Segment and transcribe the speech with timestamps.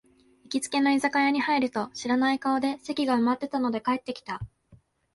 [0.45, 4.39] 行きつけの居酒屋に入ると、知らない顔で席が埋まってたので帰ってきた